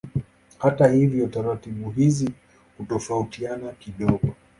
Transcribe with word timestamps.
Hata 0.57 0.87
hivyo 0.91 1.27
taratibu 1.27 1.89
hizi 1.91 2.29
hutofautiana 2.77 3.71
kidogo. 3.71 4.35